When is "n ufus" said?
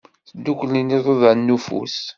1.45-1.97